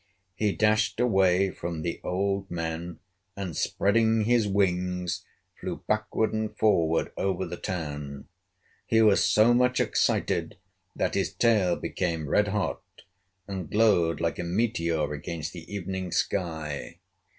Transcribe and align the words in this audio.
He 0.33 0.51
dashed 0.51 0.99
away 0.99 1.51
from 1.51 1.83
the 1.83 2.01
old 2.03 2.49
men 2.49 2.99
and, 3.35 3.55
spreading 3.55 4.23
his 4.23 4.47
wings, 4.47 5.23
flew 5.59 5.83
backward 5.87 6.33
and 6.33 6.57
forward 6.57 7.11
over 7.17 7.45
the 7.45 7.55
town. 7.55 8.27
He 8.87 9.03
was 9.03 9.23
so 9.23 9.53
much 9.53 9.79
excited 9.79 10.57
that 10.95 11.13
his 11.13 11.31
tail 11.31 11.75
became 11.75 12.27
red 12.27 12.47
hot, 12.47 12.81
and 13.47 13.69
glowed 13.69 14.19
like 14.19 14.39
a 14.39 14.43
meteor 14.43 15.13
against 15.13 15.53
the 15.53 15.71
evening 15.71 16.11
sky. 16.11 16.97